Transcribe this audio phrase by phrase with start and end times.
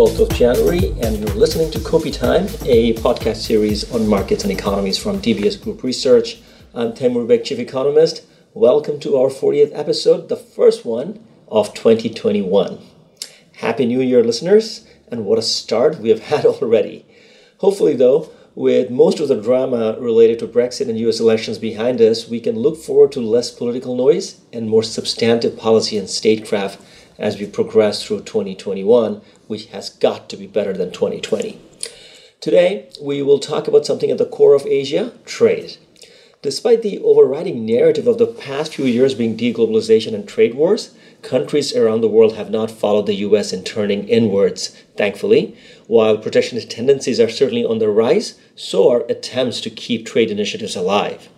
[0.00, 4.50] 12th of January, and you're listening to Kopi Time, a podcast series on markets and
[4.50, 6.40] economies from DBS Group Research.
[6.72, 8.24] I'm Taimur Baig, Chief Economist.
[8.54, 12.78] Welcome to our 40th episode, the first one of 2021.
[13.56, 17.04] Happy New Year, listeners, and what a start we have had already.
[17.58, 22.26] Hopefully, though, with most of the drama related to Brexit and US elections behind us,
[22.26, 26.80] we can look forward to less political noise and more substantive policy and statecraft
[27.20, 31.60] as we progress through 2021, which has got to be better than 2020.
[32.40, 35.76] Today, we will talk about something at the core of Asia trade.
[36.42, 41.76] Despite the overriding narrative of the past few years being deglobalization and trade wars, countries
[41.76, 45.54] around the world have not followed the US in turning inwards, thankfully.
[45.86, 50.74] While protectionist tendencies are certainly on the rise, so are attempts to keep trade initiatives
[50.74, 51.28] alive.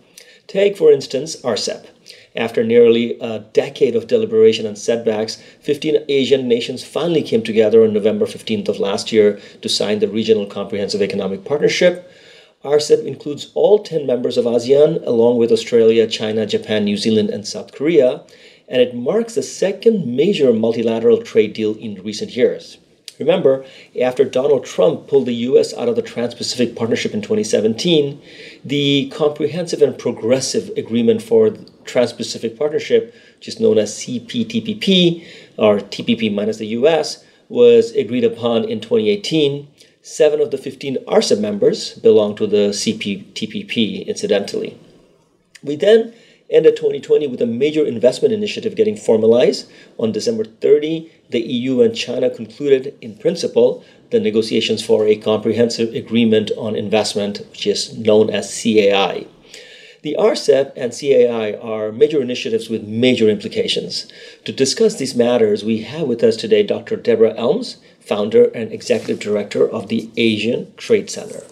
[0.47, 1.87] Take, for instance, RCEP.
[2.35, 7.93] After nearly a decade of deliberation and setbacks, 15 Asian nations finally came together on
[7.93, 12.11] November 15th of last year to sign the Regional Comprehensive Economic Partnership.
[12.65, 17.47] RCEP includes all 10 members of ASEAN, along with Australia, China, Japan, New Zealand, and
[17.47, 18.23] South Korea,
[18.67, 22.79] and it marks the second major multilateral trade deal in recent years.
[23.23, 23.65] Remember,
[24.01, 28.21] after Donald Trump pulled the US out of the Trans Pacific Partnership in 2017,
[28.65, 35.25] the Comprehensive and Progressive Agreement for the Trans Pacific Partnership, is known as CPTPP,
[35.57, 39.69] or TPP minus the US, was agreed upon in 2018.
[40.03, 44.77] Seven of the 15 RCEP members belong to the CPTPP, incidentally.
[45.63, 46.13] We then
[46.53, 49.71] ended 2020 with a major investment initiative getting formalized.
[49.99, 55.95] On December 30, the EU and China concluded, in principle, the negotiations for a comprehensive
[55.95, 59.27] agreement on investment, which is known as CAI.
[60.03, 64.11] The RCEP and CAI are major initiatives with major implications.
[64.45, 66.97] To discuss these matters, we have with us today Dr.
[66.97, 71.45] Deborah Elms, founder and executive director of the Asian Trade Center.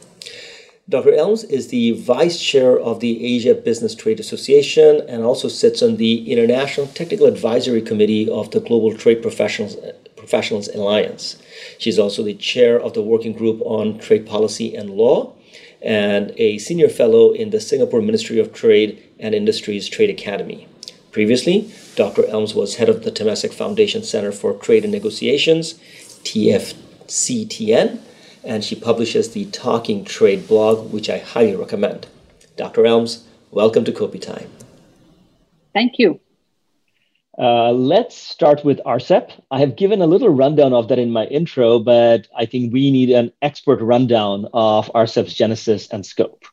[0.91, 1.15] Dr.
[1.15, 5.99] Elms is the vice chair of the Asia Business Trade Association and also sits on
[5.99, 9.77] the International Technical Advisory Committee of the Global Trade Professionals,
[10.17, 11.41] Professionals Alliance.
[11.79, 15.33] She's also the chair of the Working Group on Trade Policy and Law
[15.81, 20.67] and a senior fellow in the Singapore Ministry of Trade and Industries Trade Academy.
[21.13, 22.27] Previously, Dr.
[22.27, 25.75] Elms was head of the Temasek Foundation Center for Trade and Negotiations,
[26.25, 28.01] TFCTN,
[28.45, 32.07] and she publishes the Talking Trade blog, which I highly recommend.
[32.57, 32.87] Dr.
[32.87, 34.51] Elms, welcome to Kopi Time.
[35.73, 36.21] Thank you.
[37.39, 39.31] Uh, let's start with RCEP.
[39.51, 42.91] I have given a little rundown of that in my intro, but I think we
[42.91, 46.45] need an expert rundown of RCEP's genesis and scope.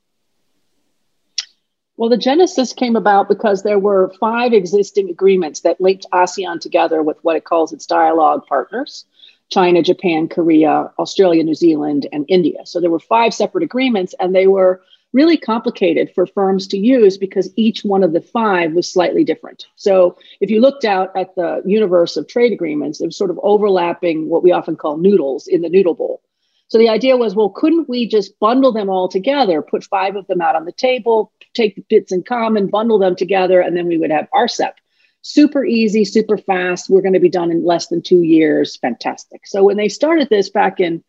[1.97, 7.01] Well, the genesis came about because there were five existing agreements that linked ASEAN together
[7.01, 9.05] with what it calls its dialogue partners.
[9.49, 12.65] China, Japan, Korea, Australia, New Zealand, and India.
[12.65, 14.81] So there were five separate agreements, and they were
[15.13, 19.65] really complicated for firms to use because each one of the five was slightly different.
[19.75, 23.39] So if you looked out at the universe of trade agreements, it was sort of
[23.41, 26.21] overlapping what we often call noodles in the noodle bowl.
[26.69, 30.27] So the idea was, well, couldn't we just bundle them all together, put five of
[30.27, 33.87] them out on the table, take the bits in common, bundle them together, and then
[33.87, 34.73] we would have RCEP
[35.21, 36.89] super easy, super fast.
[36.89, 38.77] We're going to be done in less than two years.
[38.77, 39.45] Fantastic.
[39.45, 41.03] So when they started this back in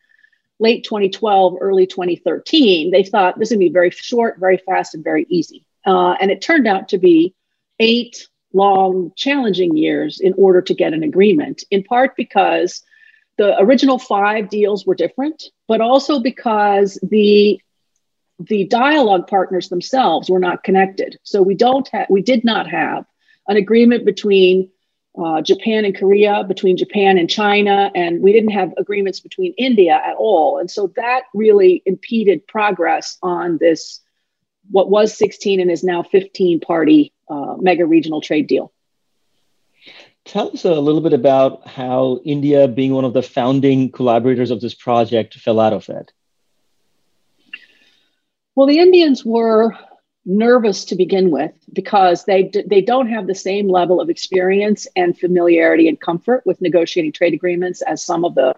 [0.58, 5.26] late 2012, early 2013, they thought this would be very short, very fast, and very
[5.28, 5.64] easy.
[5.86, 7.34] Uh, and it turned out to be
[7.78, 12.82] eight long, challenging years in order to get an agreement, in part because
[13.36, 17.60] the original five deals were different, but also because the
[18.40, 21.18] the dialogue partners themselves were not connected.
[21.24, 23.04] So we don't have we did not have
[23.48, 24.70] an agreement between
[25.18, 29.94] uh, Japan and Korea, between Japan and China, and we didn't have agreements between India
[29.94, 30.58] at all.
[30.58, 34.00] And so that really impeded progress on this,
[34.70, 38.72] what was 16 and is now 15 party uh, mega regional trade deal.
[40.24, 44.60] Tell us a little bit about how India, being one of the founding collaborators of
[44.60, 46.12] this project, fell out of it.
[48.54, 49.74] Well, the Indians were
[50.28, 55.18] nervous to begin with because they they don't have the same level of experience and
[55.18, 58.54] familiarity and comfort with negotiating trade agreements as some of the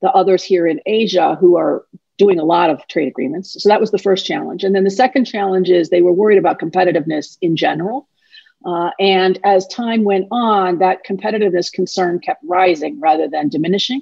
[0.00, 1.84] the others here in Asia who are
[2.16, 3.62] doing a lot of trade agreements.
[3.62, 4.64] So that was the first challenge.
[4.64, 8.08] And then the second challenge is they were worried about competitiveness in general.
[8.64, 14.00] Uh, and as time went on, that competitiveness concern kept rising rather than diminishing.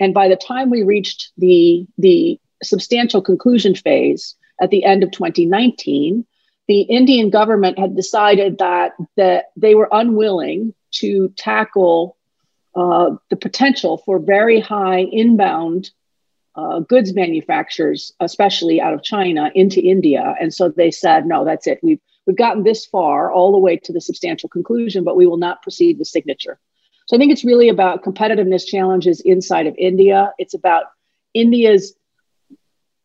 [0.00, 5.10] And by the time we reached the, the substantial conclusion phase at the end of
[5.10, 6.24] 2019,
[6.68, 12.16] the Indian government had decided that that they were unwilling to tackle
[12.76, 15.90] uh, the potential for very high inbound
[16.54, 20.34] uh, goods manufacturers, especially out of China, into India.
[20.40, 21.80] And so they said, no, that's it.
[21.82, 25.38] We've we've gotten this far, all the way to the substantial conclusion, but we will
[25.38, 26.58] not proceed with signature.
[27.06, 30.34] So I think it's really about competitiveness challenges inside of India.
[30.36, 30.84] It's about
[31.32, 31.94] India's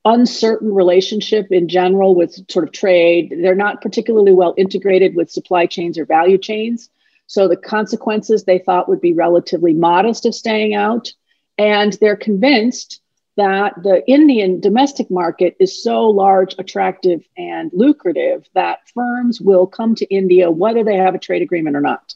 [0.05, 3.33] uncertain relationship in general with sort of trade.
[3.41, 6.89] They're not particularly well integrated with supply chains or value chains.
[7.27, 11.13] So the consequences they thought would be relatively modest of staying out.
[11.57, 13.01] And they're convinced
[13.35, 19.95] that the Indian domestic market is so large, attractive, and lucrative that firms will come
[19.95, 22.13] to India whether they have a trade agreement or not.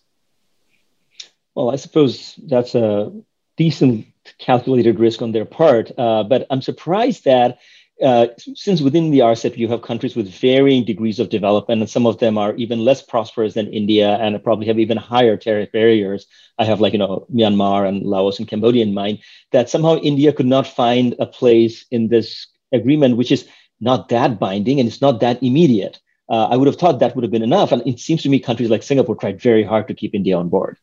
[1.55, 3.11] Well, I suppose that's a
[3.55, 4.05] decent
[4.37, 7.57] calculated risk on their part, uh, but I'm surprised that
[8.03, 12.05] uh, since within the RCEP you have countries with varying degrees of development, and some
[12.05, 16.27] of them are even less prosperous than India and probably have even higher tariff barriers.
[16.59, 19.19] I have like you know Myanmar and Laos and Cambodia in mind.
[19.51, 23.47] That somehow India could not find a place in this agreement, which is
[23.79, 25.99] not that binding and it's not that immediate.
[26.29, 28.39] Uh, I would have thought that would have been enough, and it seems to me
[28.39, 30.77] countries like Singapore tried very hard to keep India on board.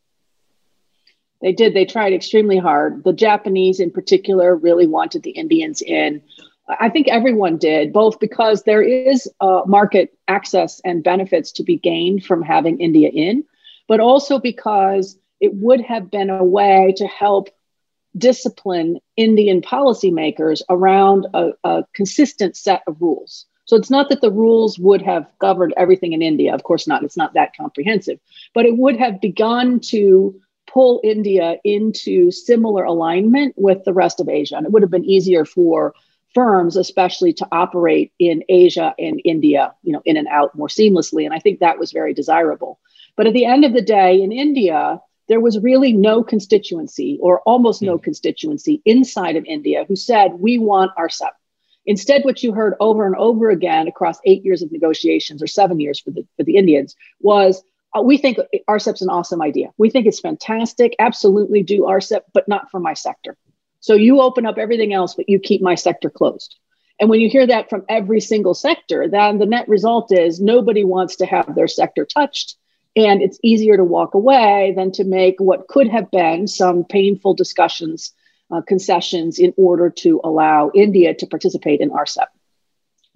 [1.43, 1.75] They did.
[1.75, 3.05] They tried extremely hard.
[3.05, 6.23] The Japanese, in particular, really wanted the Indians in.
[6.69, 11.77] I think everyone did, both because there is uh, market access and benefits to be
[11.77, 13.45] gained from having India in,
[13.89, 17.51] but also because it would have been a way to help
[18.17, 23.47] discipline Indian policymakers around a, a consistent set of rules.
[23.67, 26.55] So it's not that the rules would have governed everything in India.
[26.55, 27.03] Of course not.
[27.03, 28.21] It's not that comprehensive,
[28.55, 34.29] but it would have begun to pull India into similar alignment with the rest of
[34.29, 34.57] Asia.
[34.57, 35.95] And it would have been easier for
[36.35, 41.25] firms, especially to operate in Asia and India, you know, in and out more seamlessly.
[41.25, 42.81] And I think that was very desirable.
[43.17, 47.41] But at the end of the day, in India, there was really no constituency or
[47.43, 48.03] almost no hmm.
[48.03, 51.31] constituency inside of India who said, we want RCEP.
[51.87, 55.81] Instead, what you heard over and over again across eight years of negotiations or seven
[55.81, 57.63] years for the, for the Indians was,
[57.97, 58.39] uh, we think
[58.69, 59.69] RCEP's an awesome idea.
[59.77, 60.97] We think it's fantastic.
[60.99, 63.37] Absolutely do RCEP, but not for my sector.
[63.85, 66.57] So you open up everything else, but you keep my sector closed.
[66.99, 70.85] And when you hear that from every single sector, then the net result is nobody
[70.85, 72.57] wants to have their sector touched.
[72.97, 77.35] And it's easier to walk away than to make what could have been some painful
[77.35, 78.15] discussions,
[78.51, 82.29] uh, concessions in order to allow India to participate in RCEP.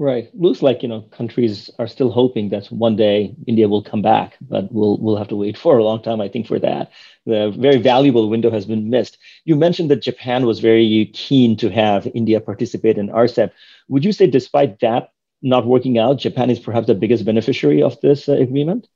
[0.00, 0.30] Right.
[0.32, 4.36] Looks like you know countries are still hoping that one day India will come back,
[4.40, 6.92] but we'll we'll have to wait for a long time, I think, for that.
[7.26, 9.18] The very valuable window has been missed.
[9.44, 13.52] You mentioned that Japan was very keen to have India participate in RCEP.
[13.88, 15.10] Would you say, despite that
[15.42, 18.86] not working out, Japan is perhaps the biggest beneficiary of this uh, agreement?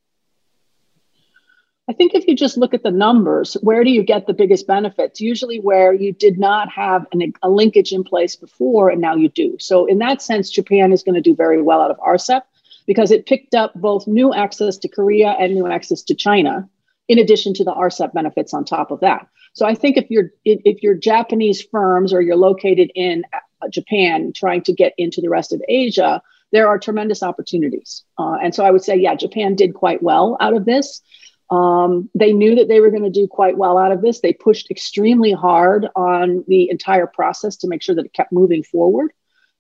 [1.89, 4.69] I think if you just look at the numbers, where do you get the biggest
[4.69, 5.21] benefits?
[5.21, 9.29] Usually, where you did not have an, a linkage in place before, and now you
[9.29, 9.57] do.
[9.59, 12.43] So, in that sense, Japan is going to do very well out of RCEP
[12.87, 16.69] because it picked up both new access to Korea and new access to China,
[17.09, 19.27] in addition to the RCEP benefits on top of that.
[19.53, 24.33] So, I think if you're if you're Japanese firms or you're located in uh, Japan
[24.33, 28.05] trying to get into the rest of Asia, there are tremendous opportunities.
[28.21, 31.03] Uh, and so, I would say, yeah, Japan did quite well out of this.
[31.53, 34.21] Um, they knew that they were going to do quite well out of this.
[34.21, 38.63] They pushed extremely hard on the entire process to make sure that it kept moving
[38.63, 39.13] forward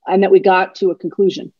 [0.06, 1.52] and that we got to a conclusion.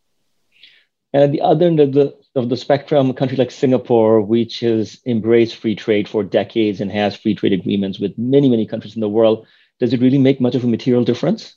[1.13, 4.61] And at the other end of the, of the spectrum, a country like Singapore, which
[4.61, 8.95] has embraced free trade for decades and has free trade agreements with many, many countries
[8.95, 9.47] in the world,
[9.81, 11.55] does it really make much of a material difference?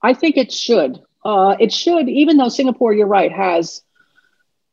[0.00, 1.00] I think it should.
[1.24, 3.82] Uh, it should, even though Singapore, you're right, has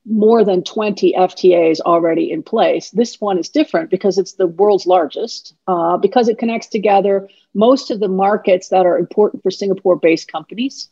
[0.05, 2.91] more than 20 FTAs already in place.
[2.91, 7.89] This one is different because it's the world's largest, uh, because it connects together most
[7.89, 10.89] of the markets that are important for Singapore based companies,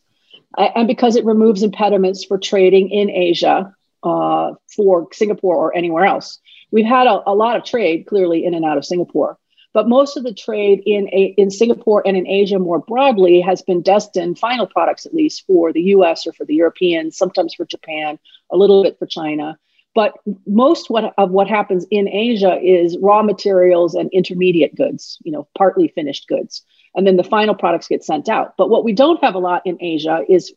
[0.58, 6.39] and because it removes impediments for trading in Asia uh, for Singapore or anywhere else.
[6.72, 9.38] We've had a, a lot of trade clearly in and out of Singapore.
[9.73, 13.61] But most of the trade in, a, in Singapore and in Asia more broadly has
[13.63, 17.65] been destined, final products at least, for the US or for the Europeans, sometimes for
[17.65, 18.19] Japan,
[18.51, 19.57] a little bit for China.
[19.95, 20.13] But
[20.47, 25.47] most what, of what happens in Asia is raw materials and intermediate goods, you know,
[25.57, 26.63] partly finished goods.
[26.95, 28.55] And then the final products get sent out.
[28.57, 30.53] But what we don't have a lot in Asia is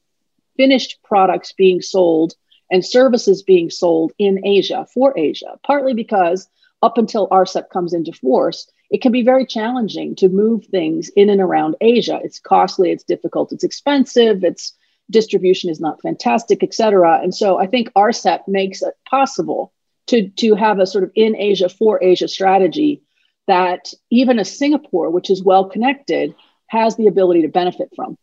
[0.56, 2.34] finished products being sold
[2.70, 6.48] and services being sold in Asia for Asia, partly because
[6.82, 11.28] up until RCEP comes into force, it can be very challenging to move things in
[11.28, 12.20] and around Asia.
[12.22, 14.72] It's costly, it's difficult, it's expensive, its
[15.10, 17.20] distribution is not fantastic, et cetera.
[17.22, 19.72] And so I think RCEP makes it possible
[20.08, 23.02] to, to have a sort of in Asia for Asia strategy
[23.46, 26.34] that even a Singapore, which is well connected,
[26.68, 28.16] has the ability to benefit from.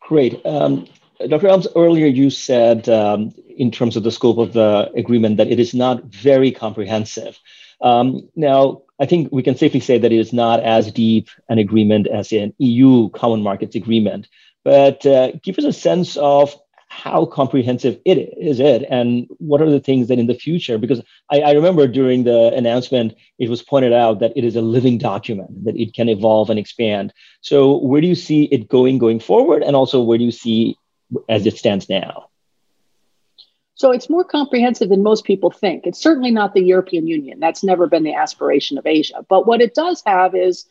[0.00, 0.44] Great.
[0.44, 0.86] Um,
[1.28, 1.48] Dr.
[1.48, 5.60] Elms, earlier you said, um, in terms of the scope of the agreement, that it
[5.60, 7.38] is not very comprehensive.
[7.82, 11.58] Um, now, I think we can safely say that it is not as deep an
[11.58, 14.28] agreement as an EU common markets agreement.
[14.62, 16.54] But uh, give us a sense of
[16.88, 21.00] how comprehensive it is it and what are the things that in the future because
[21.30, 24.98] I, I, remember during the announcement it was pointed out that it is a living
[24.98, 27.12] document that it can evolve and expand.
[27.42, 29.62] So where do you see it going going forward?
[29.62, 30.76] And also where do you see
[31.28, 32.29] as it stands now
[33.80, 37.64] so it's more comprehensive than most people think it's certainly not the european union that's
[37.64, 40.66] never been the aspiration of asia but what it does have is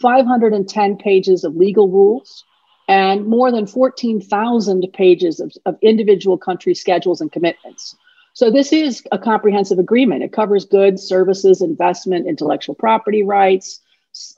[0.00, 2.44] 510 pages of legal rules
[2.88, 7.96] and more than 14,000 pages of, of individual country schedules and commitments.
[8.34, 10.24] So, this is a comprehensive agreement.
[10.24, 13.80] It covers goods, services, investment, intellectual property rights,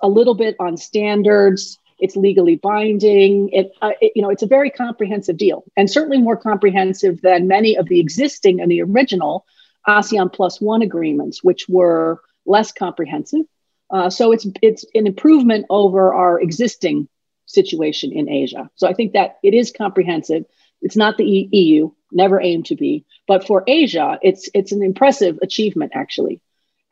[0.01, 1.79] a little bit on standards.
[1.99, 3.51] It's legally binding.
[3.53, 7.49] It, uh, it, you know, it's a very comprehensive deal, and certainly more comprehensive than
[7.49, 9.47] many of the existing and the original
[9.89, 13.43] ASEAN Plus One agreements, which were less comprehensive.
[13.91, 17.09] Uh, so it's it's an improvement over our existing
[17.47, 18.69] situation in Asia.
[18.75, 20.45] So I think that it is comprehensive.
[20.83, 25.39] It's not the EU, never aimed to be, but for Asia, it's it's an impressive
[25.43, 26.41] achievement actually.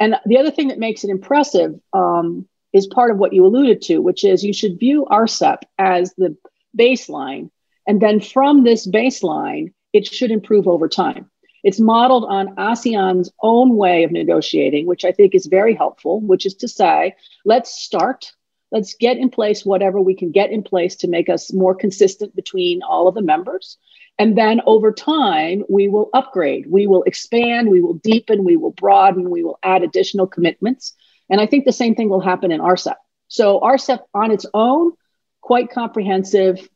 [0.00, 3.80] And the other thing that makes it impressive um, is part of what you alluded
[3.82, 6.36] to, which is you should view RCEP as the
[6.78, 7.50] baseline,
[7.86, 11.30] and then from this baseline, it should improve over time.
[11.62, 16.44] It's modeled on ASEAN's own way of negotiating, which I think is very helpful, which
[16.44, 17.14] is to say,
[17.46, 18.32] let's start
[18.74, 22.34] let's get in place whatever we can get in place to make us more consistent
[22.34, 23.78] between all of the members.
[24.18, 28.72] And then over time, we will upgrade, we will expand, we will deepen, we will
[28.72, 30.92] broaden, we will add additional commitments.
[31.30, 32.96] And I think the same thing will happen in RCEP.
[33.28, 34.92] So RCEP on its own,
[35.40, 36.68] quite comprehensive,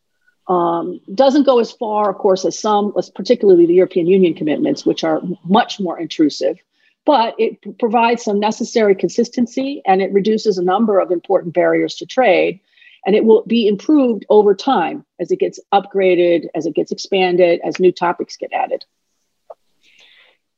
[0.48, 5.04] um, doesn't go as far, of course, as some, particularly the European Union commitments, which
[5.04, 6.58] are much more intrusive
[7.08, 11.94] but it p- provides some necessary consistency and it reduces a number of important barriers
[11.94, 12.60] to trade.
[13.06, 17.62] And it will be improved over time as it gets upgraded, as it gets expanded,
[17.64, 18.84] as new topics get added.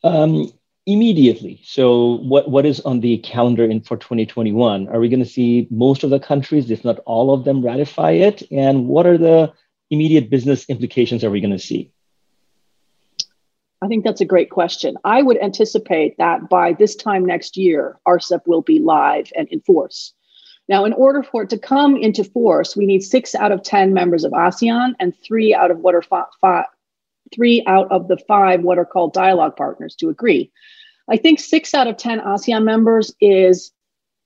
[0.03, 0.53] Um,
[0.87, 1.61] immediately.
[1.65, 4.89] So, what, what is on the calendar in for 2021?
[4.89, 8.13] Are we going to see most of the countries, if not all of them, ratify
[8.13, 8.43] it?
[8.51, 9.53] And what are the
[9.91, 11.93] immediate business implications are we going to see?
[13.83, 14.97] I think that's a great question.
[15.05, 19.61] I would anticipate that by this time next year, RCEP will be live and in
[19.61, 20.13] force.
[20.69, 23.93] Now, in order for it to come into force, we need six out of 10
[23.95, 26.67] members of ASEAN and three out of what are five, five,
[27.35, 30.51] three out of the five what are called dialogue partners to agree.
[31.09, 33.73] I think six out of 10 ASEAN members is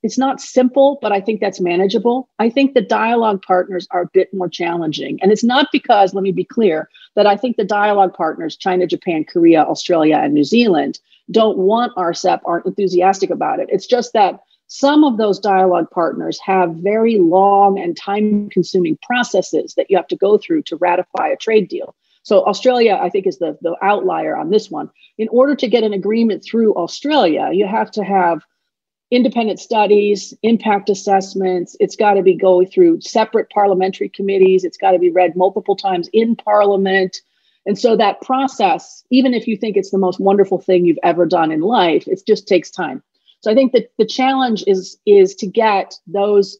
[0.03, 2.29] it's not simple, but I think that's manageable.
[2.39, 5.19] I think the dialogue partners are a bit more challenging.
[5.23, 8.87] And it's not because, let me be clear, that I think the dialogue partners, China,
[8.87, 13.69] Japan, Korea, Australia, and New Zealand, don't want RCEP, aren't enthusiastic about it.
[13.71, 19.73] It's just that some of those dialogue partners have very long and time consuming processes
[19.75, 21.95] that you have to go through to ratify a trade deal.
[22.25, 24.90] So Australia, I think, is the, the outlier on this one.
[25.19, 28.43] In order to get an agreement through Australia, you have to have
[29.11, 31.76] independent studies, impact assessments.
[31.81, 34.64] It's got to be going through separate parliamentary committees.
[34.64, 37.21] It's got to be read multiple times in parliament.
[37.66, 41.26] And so that process, even if you think it's the most wonderful thing you've ever
[41.26, 43.02] done in life, it just takes time.
[43.40, 46.57] So I think that the challenge is is to get those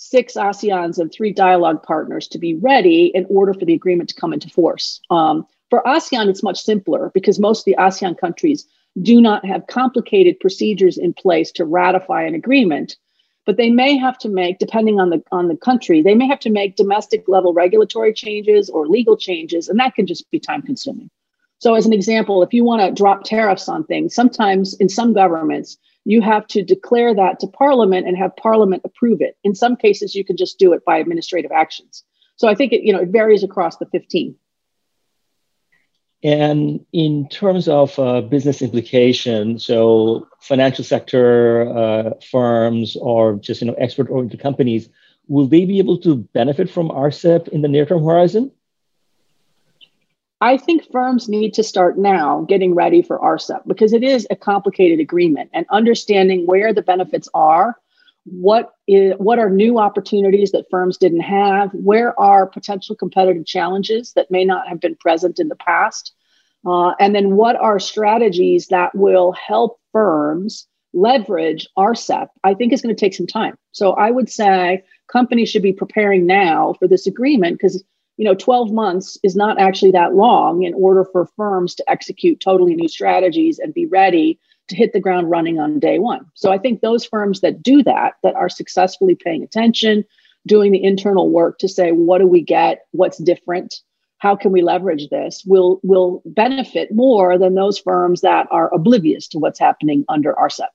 [0.00, 4.14] six ASEANs and three dialogue partners to be ready in order for the agreement to
[4.14, 5.00] come into force.
[5.10, 8.64] Um, for ASEAN, it's much simpler because most of the ASEAN countries
[9.02, 12.96] do not have complicated procedures in place to ratify an agreement
[13.44, 16.40] but they may have to make depending on the on the country they may have
[16.40, 20.62] to make domestic level regulatory changes or legal changes and that can just be time
[20.62, 21.10] consuming
[21.58, 25.12] so as an example if you want to drop tariffs on things sometimes in some
[25.12, 29.36] governments you have to declare that to parliament and have parliament approve it.
[29.44, 32.04] In some cases you can just do it by administrative actions.
[32.36, 34.36] So i think it you know it varies across the 15
[36.22, 43.68] and in terms of uh, business implication, so financial sector uh, firms or just you
[43.68, 44.88] know export-oriented companies,
[45.28, 48.50] will they be able to benefit from RCEP in the near-term horizon?
[50.40, 54.36] I think firms need to start now getting ready for RCEP because it is a
[54.36, 57.76] complicated agreement and understanding where the benefits are,
[58.24, 64.12] what is what are new opportunities that firms didn't have, where are potential competitive challenges
[64.12, 66.12] that may not have been present in the past,
[66.66, 72.82] uh, and then what are strategies that will help firms leverage RCEP, I think is
[72.82, 73.56] going to take some time.
[73.72, 77.82] So I would say companies should be preparing now for this agreement because
[78.18, 82.40] you know 12 months is not actually that long in order for firms to execute
[82.40, 86.26] totally new strategies and be ready to hit the ground running on day one.
[86.34, 90.04] So I think those firms that do that, that are successfully paying attention,
[90.46, 92.86] doing the internal work to say, what do we get?
[92.90, 93.80] What's different?
[94.18, 95.42] How can we leverage this?
[95.46, 100.66] Will will benefit more than those firms that are oblivious to what's happening under RCEP.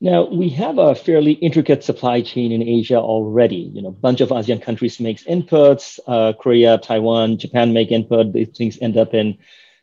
[0.00, 3.70] Now we have a fairly intricate supply chain in Asia already.
[3.74, 5.98] You know, a bunch of ASEAN countries makes inputs.
[6.06, 8.32] Uh, Korea, Taiwan, Japan make input.
[8.32, 9.38] These things end up in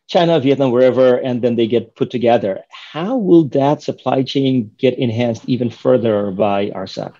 [0.08, 2.64] China, Vietnam, wherever, and then they get put together.
[2.70, 7.14] How will that supply chain get enhanced even further by RCEP?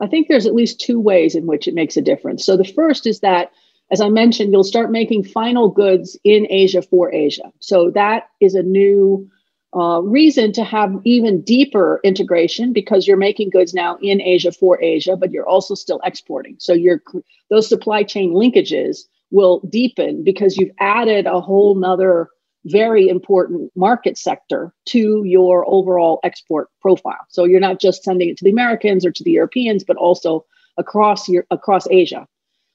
[0.00, 2.44] I think there's at least two ways in which it makes a difference.
[2.44, 3.52] So the first is that,
[3.90, 7.52] as I mentioned, you'll start making final goods in Asia for Asia.
[7.58, 9.30] So that is a new
[9.74, 14.80] uh, reason to have even deeper integration because you're making goods now in Asia for
[14.82, 16.56] Asia, but you're also still exporting.
[16.58, 17.02] So your
[17.50, 19.00] those supply chain linkages
[19.30, 22.28] will deepen because you've added a whole nother
[22.66, 27.26] very important market sector to your overall export profile.
[27.28, 30.46] So you're not just sending it to the Americans or to the Europeans, but also
[30.78, 32.26] across your across Asia.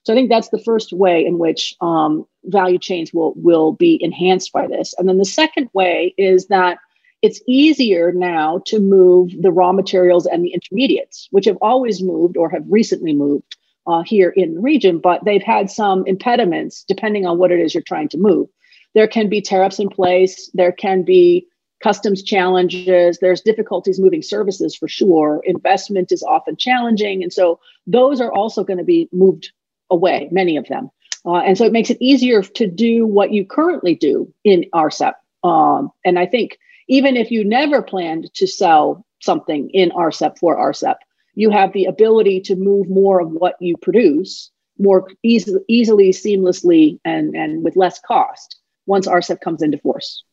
[0.04, 3.98] So I think that's the first way in which um, value chains will will be
[4.02, 4.94] enhanced by this.
[4.98, 6.78] And then the second way is that
[7.22, 12.38] it's easier now to move the raw materials and the intermediates, which have always moved
[12.38, 13.58] or have recently moved
[13.88, 17.74] uh, here in the region, but they've had some impediments depending on what it is
[17.74, 18.48] you're trying to move.
[18.94, 21.48] There can be tariffs in place, there can be
[21.84, 25.42] customs challenges, there's difficulties moving services for sure.
[25.46, 27.24] Investment is often challenging.
[27.24, 29.52] And so those are also going to be moved
[29.90, 30.90] away, many of them.
[31.26, 35.14] Uh, and so it makes it easier to do what you currently do in RCEP.
[35.44, 36.58] Um, and I think
[36.90, 40.96] even if you never planned to sell something in RCEP for RCEP,
[41.36, 47.00] you have the ability to move more of what you produce more easily, easily seamlessly,
[47.06, 50.24] and, and with less cost once RCEP comes into force.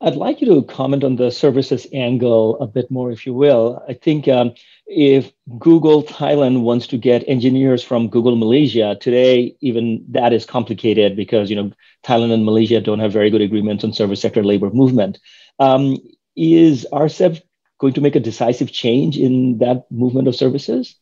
[0.00, 3.82] I'd like you to comment on the services angle a bit more, if you will.
[3.88, 4.52] I think um,
[4.86, 11.16] if Google Thailand wants to get engineers from Google Malaysia today, even that is complicated
[11.16, 11.72] because you know
[12.04, 15.18] Thailand and Malaysia don't have very good agreements on service sector labor movement.
[15.58, 15.96] Um,
[16.36, 17.42] is RCEP
[17.78, 20.94] going to make a decisive change in that movement of services?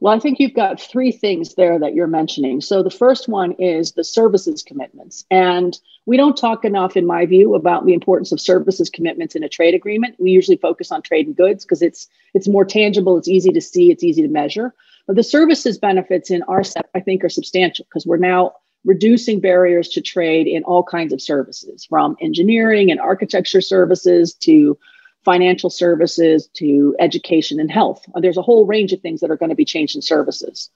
[0.00, 2.60] Well, I think you've got three things there that you're mentioning.
[2.60, 5.24] So the first one is the services commitments.
[5.30, 9.42] And we don't talk enough, in my view, about the importance of services commitments in
[9.42, 10.14] a trade agreement.
[10.18, 13.60] We usually focus on trade and goods because it's it's more tangible, it's easy to
[13.60, 14.72] see, it's easy to measure.
[15.06, 18.52] But the services benefits in RCEP, I think, are substantial because we're now
[18.84, 24.78] reducing barriers to trade in all kinds of services, from engineering and architecture services to
[25.28, 28.02] financial services to education and health.
[28.14, 30.70] Uh, there's a whole range of things that are going to be changed in services.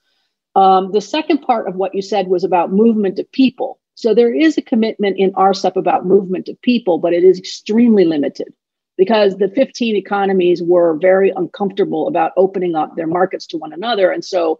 [0.55, 3.79] Um, the second part of what you said was about movement of people.
[3.95, 8.05] So there is a commitment in RCEP about movement of people, but it is extremely
[8.05, 8.53] limited
[8.95, 14.11] because the 15 economies were very uncomfortable about opening up their markets to one another.
[14.11, 14.59] And so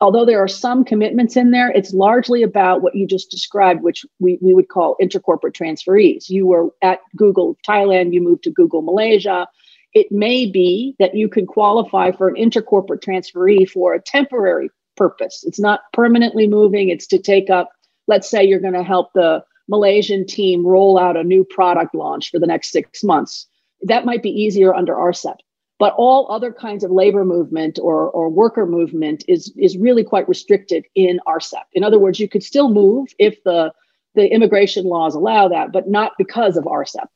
[0.00, 4.04] although there are some commitments in there, it's largely about what you just described, which
[4.18, 6.28] we, we would call intercorporate transferees.
[6.28, 9.46] You were at Google Thailand, you moved to Google Malaysia.
[9.94, 15.44] It may be that you could qualify for an intercorporate transferee for a temporary purpose.
[15.46, 17.70] It's not permanently moving, it's to take up,
[18.06, 22.30] let's say you're going to help the Malaysian team roll out a new product launch
[22.30, 23.46] for the next six months.
[23.82, 25.36] That might be easier under RCEP
[25.78, 30.28] but all other kinds of labor movement or, or worker movement is, is really quite
[30.28, 31.64] restricted in RCEP.
[31.74, 33.72] In other words, you could still move if the,
[34.14, 37.06] the immigration laws allow that, but not because of RCEP.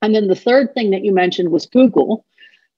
[0.00, 2.24] And then the third thing that you mentioned was Google.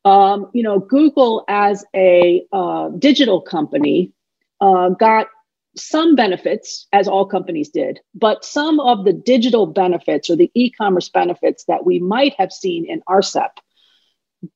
[0.04, 4.12] Um, you know, Google as a uh, digital company
[4.60, 5.28] uh, got
[5.76, 10.70] some benefits, as all companies did, but some of the digital benefits or the e
[10.70, 13.50] commerce benefits that we might have seen in RCEP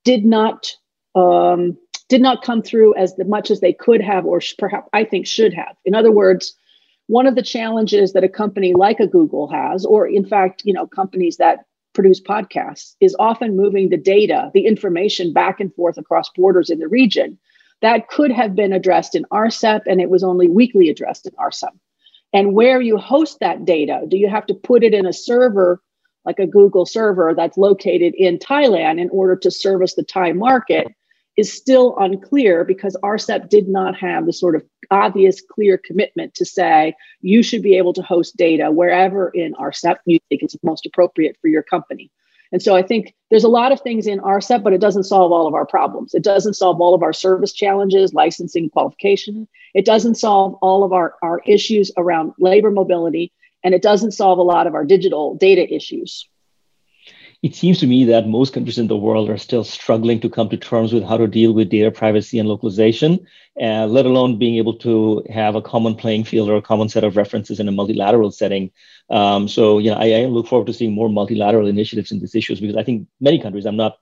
[0.04, 0.72] did not
[1.14, 1.76] um,
[2.08, 5.26] did not come through as much as they could have, or sh- perhaps I think
[5.26, 5.76] should have.
[5.84, 6.54] In other words,
[7.06, 10.72] one of the challenges that a company like a Google has, or in fact, you
[10.72, 15.98] know, companies that produce podcasts, is often moving the data, the information back and forth
[15.98, 17.38] across borders in the region.
[17.80, 21.70] That could have been addressed in RCEP, and it was only weakly addressed in RCEP.
[22.32, 25.80] And where you host that data, do you have to put it in a server
[26.28, 30.86] like a Google server that's located in Thailand in order to service the Thai market.
[31.38, 36.44] is still unclear because RCEP did not have the sort of obvious, clear commitment to
[36.44, 40.84] say you should be able to host data wherever in RCEP you think it's most
[40.84, 42.10] appropriate for your company.
[42.52, 45.32] And so I think there's a lot of things in RCEP, but it doesn't solve
[45.32, 46.12] all of our problems.
[46.12, 49.46] It doesn't solve all of our service challenges, licensing, qualification.
[49.74, 53.32] It doesn't solve all of our, our issues around labor mobility,
[53.64, 56.28] and it doesn't solve a lot of our digital data issues
[57.42, 60.48] it seems to me that most countries in the world are still struggling to come
[60.48, 63.24] to terms with how to deal with data privacy and localization,
[63.60, 67.04] uh, let alone being able to have a common playing field or a common set
[67.04, 68.72] of references in a multilateral setting.
[69.08, 72.34] Um, so, you know, I, I, look forward to seeing more multilateral initiatives in these
[72.34, 73.98] issues because I think many countries, I'm not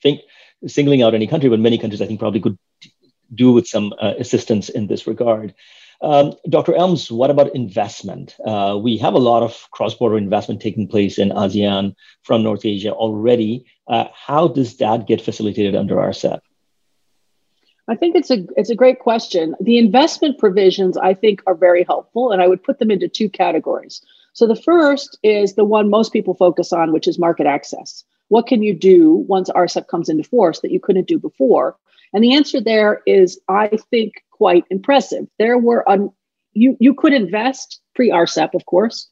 [0.00, 0.20] think
[0.66, 2.58] singling out any country, but many countries I think probably could
[3.34, 5.52] do with some uh, assistance in this regard.
[6.00, 6.74] Um, Dr.
[6.74, 8.36] Elms, what about investment?
[8.44, 12.64] Uh, we have a lot of cross border investment taking place in ASEAN from North
[12.64, 13.66] Asia already.
[13.88, 16.40] Uh, how does that get facilitated under RCEP?
[17.88, 19.56] I think it's a it's a great question.
[19.60, 23.30] The investment provisions I think are very helpful, and I would put them into two
[23.30, 24.02] categories.
[24.34, 28.04] So the first is the one most people focus on, which is market access.
[28.28, 31.76] What can you do once RCEP comes into force that you couldn't do before?
[32.12, 35.26] And the answer there is, I think, quite impressive.
[35.38, 36.10] There were un-
[36.52, 39.08] you you could invest pre RCEP, of course,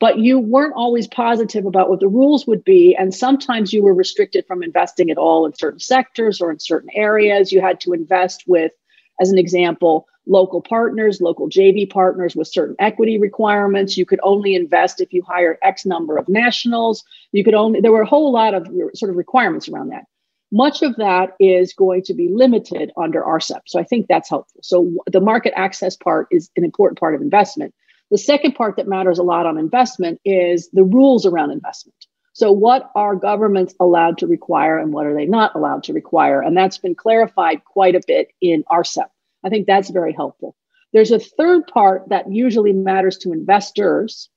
[0.00, 3.94] but you weren't always positive about what the rules would be, and sometimes you were
[3.94, 7.52] restricted from investing at all in certain sectors or in certain areas.
[7.52, 8.72] You had to invest with,
[9.20, 13.96] as an example, local partners, local JV partners with certain equity requirements.
[13.96, 17.04] You could only invest if you hired X number of nationals.
[17.32, 20.04] You could only there were a whole lot of sort of requirements around that.
[20.52, 23.62] Much of that is going to be limited under RCEP.
[23.66, 24.60] So I think that's helpful.
[24.62, 27.74] So the market access part is an important part of investment.
[28.10, 31.96] The second part that matters a lot on investment is the rules around investment.
[32.34, 36.40] So, what are governments allowed to require and what are they not allowed to require?
[36.40, 39.08] And that's been clarified quite a bit in RCEP.
[39.44, 40.54] I think that's very helpful.
[40.92, 44.28] There's a third part that usually matters to investors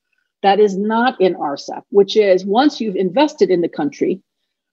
[0.42, 4.22] that is not in RCEP, which is once you've invested in the country,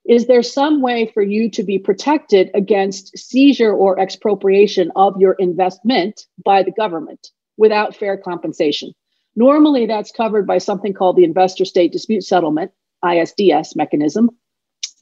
[0.04, 5.34] is there some way for you to be protected against seizure or expropriation of your
[5.34, 8.92] investment by the government without fair compensation?
[9.36, 12.72] Normally, that's covered by something called the Investor State Dispute Settlement,
[13.04, 14.30] ISDS mechanism.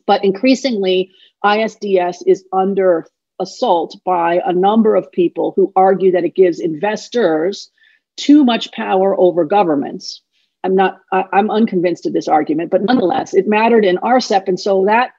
[0.06, 1.10] But increasingly,
[1.44, 3.06] ISDS is under
[3.40, 7.70] assault by a number of people who argue that it gives investors
[8.16, 10.20] too much power over governments
[10.64, 14.48] I'm not, I, am unconvinced of this argument, but nonetheless, it mattered in RCEP.
[14.48, 15.12] And so that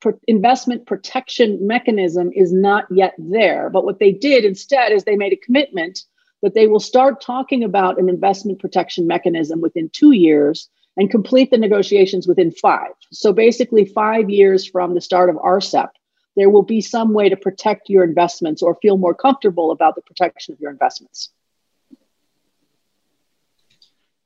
[0.00, 3.70] pro- investment protection mechanism is not yet there.
[3.70, 6.00] But what they did instead is they made a commitment
[6.42, 11.50] that they will start talking about an investment protection mechanism within two years and complete
[11.50, 12.92] the negotiations within five.
[13.12, 15.90] So basically, five years from the start of RCEP,
[16.36, 20.02] there will be some way to protect your investments or feel more comfortable about the
[20.02, 21.30] protection of your investments.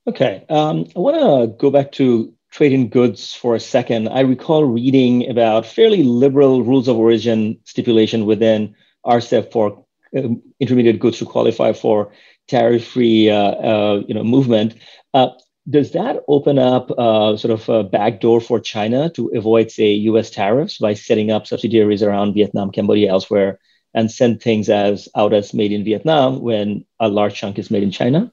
[0.05, 0.45] Okay.
[0.49, 4.09] Um, I want to go back to trade in goods for a second.
[4.09, 9.85] I recall reading about fairly liberal rules of origin stipulation within RCEP for
[10.15, 12.11] um, intermediate goods to qualify for
[12.47, 14.75] tariff-free, uh, uh, you know, movement.
[15.13, 15.29] Uh,
[15.69, 20.29] does that open up uh, sort of a backdoor for China to avoid, say, U.S.
[20.29, 23.59] tariffs by setting up subsidiaries around Vietnam, Cambodia, elsewhere,
[23.93, 27.83] and send things as out as made in Vietnam when a large chunk is made
[27.83, 28.31] in China?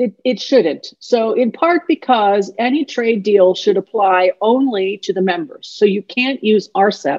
[0.00, 0.94] It, it shouldn't.
[1.00, 5.68] So, in part because any trade deal should apply only to the members.
[5.68, 7.18] So, you can't use RCEP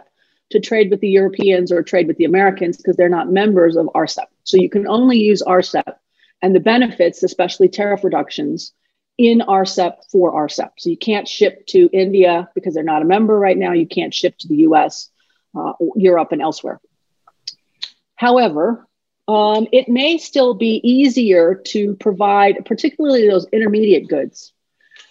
[0.52, 3.88] to trade with the Europeans or trade with the Americans because they're not members of
[3.88, 4.28] RCEP.
[4.46, 5.94] So, you can only use RCEP
[6.42, 8.72] and the benefits, especially tariff reductions,
[9.18, 10.72] in RCEP for RCEP.
[10.78, 13.74] So, you can't ship to India because they're not a member right now.
[13.74, 15.10] You can't ship to the US,
[15.54, 16.80] uh, Europe, and elsewhere.
[18.16, 18.88] However,
[19.30, 24.54] um, it may still be easier to provide, particularly those intermediate goods.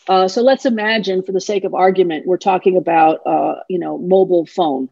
[0.09, 3.96] Uh, so let's imagine, for the sake of argument, we're talking about, uh, you know,
[3.96, 4.88] mobile phone.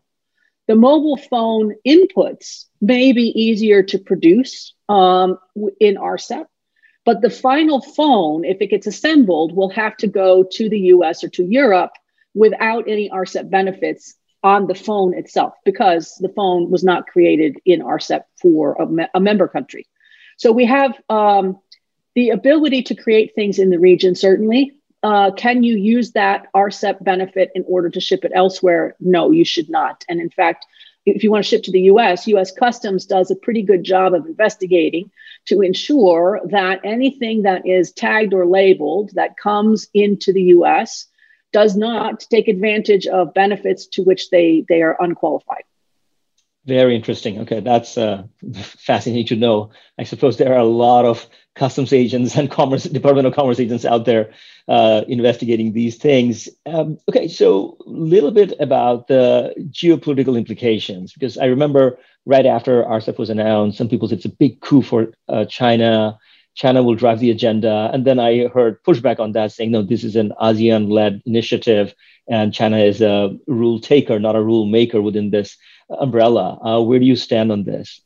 [0.69, 5.39] The mobile phone inputs may be easier to produce um,
[5.81, 6.47] in RCEP,
[7.05, 11.25] but the final phone, if it gets assembled, will have to go to the US
[11.25, 11.91] or to Europe
[12.33, 14.15] without any RCEP benefits
[14.47, 19.09] on the phone itself because the phone was not created in RCEP for a, me-
[19.13, 19.89] a member country.
[20.37, 21.59] So we have um,
[22.15, 24.73] the ability to create things in the region, certainly.
[25.03, 28.95] Uh, can you use that RCEP benefit in order to ship it elsewhere?
[29.01, 30.05] No, you should not.
[30.09, 30.65] And in fact,
[31.05, 34.15] if you want to ship to the US, US Customs does a pretty good job
[34.15, 35.11] of investigating
[35.47, 41.07] to ensure that anything that is tagged or labeled that comes into the US
[41.53, 45.65] does not take advantage of benefits to which they, they are unqualified.
[46.67, 47.39] Very interesting.
[47.41, 49.71] Okay, that's uh, fascinating to know.
[49.99, 53.85] I suppose there are a lot of customs agents and commerce Department of Commerce agents
[53.85, 54.33] out there
[54.67, 56.49] uh, investigating these things.
[56.67, 62.83] Um, okay, so a little bit about the geopolitical implications, because I remember right after
[62.83, 66.19] RCEP was announced, some people said it's a big coup for uh, China.
[66.57, 67.90] China will drive the agenda.
[67.92, 71.95] And then I heard pushback on that saying, no, this is an ASEAN led initiative
[72.27, 75.57] and China is a rule taker, not a rule maker within this
[75.90, 76.59] umbrella.
[76.62, 78.01] Uh, where do you stand on this?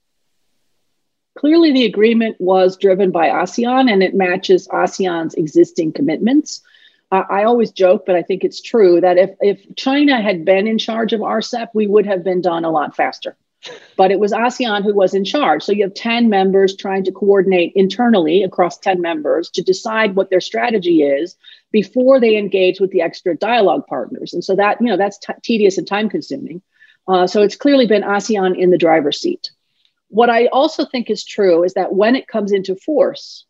[1.38, 6.60] Clearly, the agreement was driven by ASEAN and it matches ASEAN's existing commitments.
[7.12, 10.66] Uh, I always joke, but I think it's true that if, if China had been
[10.66, 13.36] in charge of RCEP, we would have been done a lot faster.
[13.96, 15.62] But it was ASEAN who was in charge.
[15.62, 20.30] So you have 10 members trying to coordinate internally across 10 members to decide what
[20.30, 21.36] their strategy is
[21.70, 24.32] before they engage with the extra dialogue partners.
[24.32, 26.62] And so that, you know, that's t- tedious and time consuming.
[27.06, 29.50] Uh, so it's clearly been ASEAN in the driver's seat.
[30.08, 33.44] What I also think is true is that when it comes into force,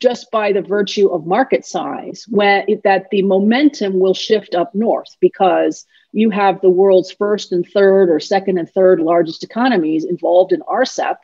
[0.00, 5.16] just by the virtue of market size, when that the momentum will shift up north
[5.20, 10.52] because you have the world's first and third or second and third largest economies involved
[10.52, 11.16] in RCEP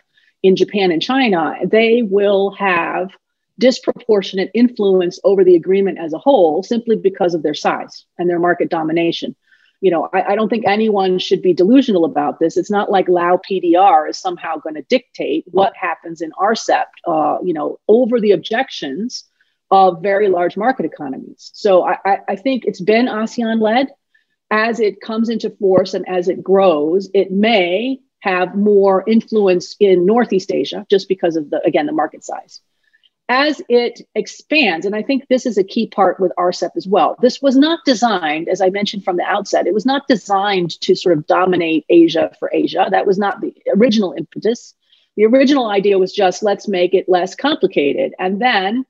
[0.42, 3.10] in Japan and China, they will have
[3.58, 8.40] disproportionate influence over the agreement as a whole simply because of their size and their
[8.40, 9.36] market domination.
[9.80, 12.56] You know, I, I don't think anyone should be delusional about this.
[12.56, 17.38] It's not like Lao PDR is somehow going to dictate what happens in RCEP, uh,
[17.44, 19.24] you know, over the objections
[19.70, 21.52] of very large market economies.
[21.54, 23.88] So I, I think it's been ASEAN led
[24.50, 30.04] as it comes into force and as it grows, it may have more influence in
[30.04, 32.60] Northeast Asia just because of the, again, the market size.
[33.28, 37.16] As it expands, and I think this is a key part with RCEP as well,
[37.22, 40.96] this was not designed, as I mentioned from the outset, it was not designed to
[40.96, 42.88] sort of dominate Asia for Asia.
[42.90, 44.74] That was not the original impetus.
[45.16, 48.14] The original idea was just let's make it less complicated.
[48.18, 48.84] And then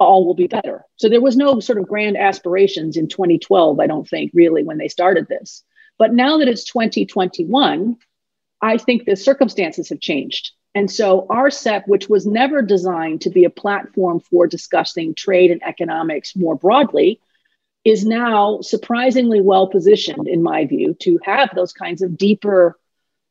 [0.00, 0.84] all will be better.
[0.96, 4.78] So there was no sort of grand aspirations in 2012, I don't think, really, when
[4.78, 5.62] they started this.
[5.98, 7.96] But now that it's 2021,
[8.62, 10.52] I think the circumstances have changed.
[10.74, 15.62] And so RCEP, which was never designed to be a platform for discussing trade and
[15.62, 17.20] economics more broadly,
[17.84, 22.78] is now surprisingly well positioned, in my view, to have those kinds of deeper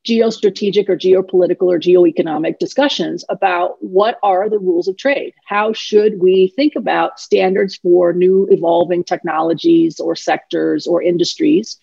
[0.09, 5.33] geostrategic or geopolitical or geoeconomic discussions about what are the rules of trade.
[5.45, 11.77] How should we think about standards for new evolving technologies or sectors or industries?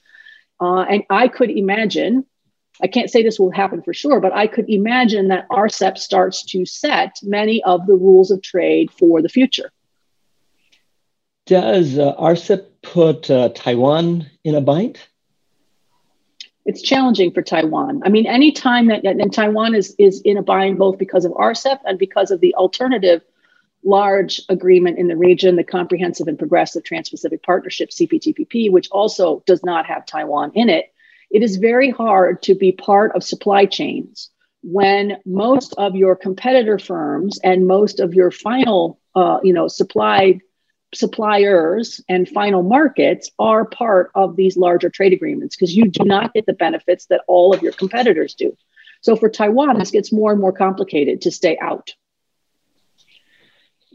[0.61, 2.25] Uh, and I could imagine,
[2.83, 6.43] I can't say this will happen for sure, but I could imagine that RCEP starts
[6.47, 9.71] to set many of the rules of trade for the future.
[11.47, 14.99] Does uh, RCEP put uh, Taiwan in a bind?
[16.67, 18.03] It's challenging for Taiwan.
[18.05, 21.33] I mean, any time that and Taiwan is is in a bind both because of
[21.33, 23.23] RCEP and because of the alternative
[23.85, 29.63] large agreement in the region, the Comprehensive and Progressive Trans-Pacific Partnership (CPTPP), which also does
[29.63, 30.93] not have Taiwan in it.
[31.31, 34.31] It is very hard to be part of supply chains
[34.63, 40.41] when most of your competitor firms and most of your final, uh, you know, supplied
[40.97, 46.35] suppliers and final markets are part of these larger trade agreements because you do not
[46.35, 48.57] get the benefits that all of your competitors do.
[49.01, 51.95] So for Taiwan, this gets more and more complicated to stay out.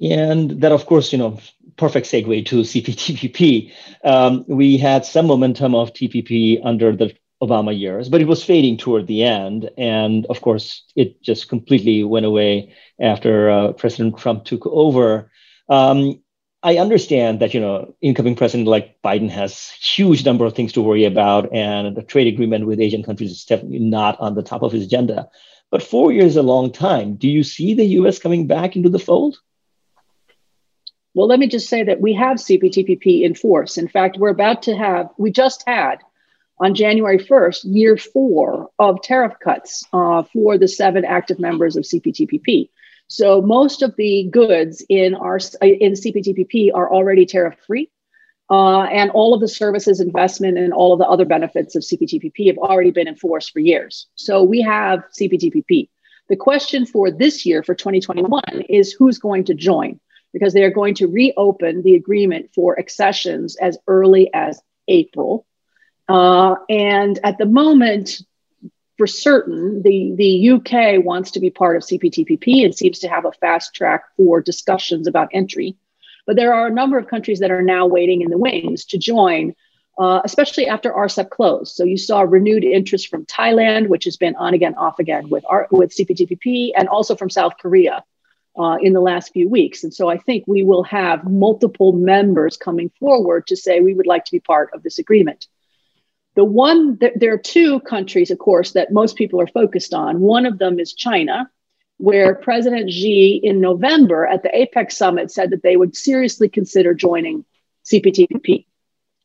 [0.02, 1.40] And that, of course, you know,
[1.78, 3.72] perfect segue to CPTPP.
[4.04, 8.78] Um, we had some momentum of TPP under the Obama years, but it was fading
[8.78, 9.70] toward the end.
[9.78, 15.32] And of course, it just completely went away after uh, President Trump took over.
[15.70, 16.22] Um,
[16.64, 20.82] I understand that you know incoming president like Biden has huge number of things to
[20.82, 24.62] worry about, and the trade agreement with Asian countries is definitely not on the top
[24.62, 25.30] of his agenda.
[25.72, 27.16] But four years is a long time.
[27.16, 28.20] Do you see the U.S.
[28.20, 29.38] coming back into the fold?
[31.14, 33.78] Well, let me just say that we have CPTPP in force.
[33.78, 35.10] In fact, we're about to have.
[35.18, 35.98] We just had
[36.60, 41.84] on January 1st, year four of tariff cuts uh, for the seven active members of
[41.84, 42.70] CPTPP.
[43.12, 47.90] So most of the goods in our in CPTPP are already tariff free.
[48.50, 52.48] Uh, and all of the services, investment, and all of the other benefits of CPTPP
[52.48, 54.08] have already been enforced for years.
[54.16, 55.90] So we have CPTPP.
[56.30, 60.00] The question for this year, for 2021, is who's going to join?
[60.32, 65.46] Because they are going to reopen the agreement for accessions as early as April.
[66.08, 68.22] Uh, and at the moment,
[68.98, 73.26] for certain, the, the UK wants to be part of CPTPP and seems to have
[73.26, 75.76] a fast track for discussions about entry.
[76.28, 78.98] But there are a number of countries that are now waiting in the wings to
[78.98, 79.56] join,
[79.98, 81.76] uh, especially after RCEP closed.
[81.76, 85.44] So you saw renewed interest from Thailand, which has been on again, off again with,
[85.50, 88.04] R- with CPTPP, and also from South Korea.
[88.60, 89.86] Uh, in the last few weeks.
[89.86, 94.06] And so I think we will have multiple members coming forward to say we would
[94.06, 95.48] like to be part of this agreement.
[96.36, 100.22] The one, there are two countries, of course, that most people are focused on.
[100.22, 101.50] One of them is China,
[101.98, 106.94] where President Xi in November at the APEC summit said that they would seriously consider
[106.94, 107.44] joining
[107.86, 108.66] CPTPP.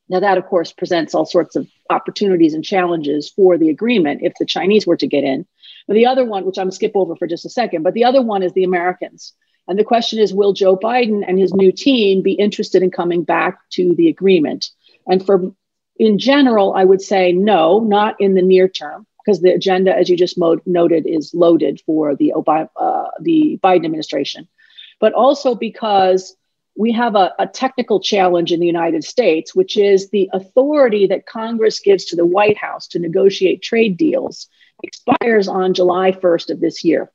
[0.09, 4.35] Now, that, of course, presents all sorts of opportunities and challenges for the agreement if
[4.39, 5.47] the Chinese were to get in.
[5.87, 8.23] But the other one, which I'm skip over for just a second, but the other
[8.23, 9.33] one is the Americans.
[9.69, 13.25] And the question is Will Joe Biden and his new team be interested in coming
[13.25, 14.71] back to the agreement?
[15.09, 15.53] And for
[15.99, 20.09] in general, I would say no, not in the near term because the agenda, as
[20.09, 24.47] you just mo- noted, is loaded for the, uh, the Biden administration,
[25.01, 26.37] but also because
[26.77, 31.27] we have a, a, technical challenge in the United States, which is the authority that
[31.27, 34.49] Congress gives to the White House to negotiate trade deals
[34.83, 37.11] expires on July 1st of this year.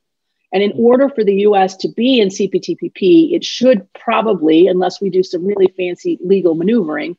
[0.52, 5.08] And in order for the US to be in CPTPP, it should probably, unless we
[5.10, 7.16] do some really fancy legal maneuvering,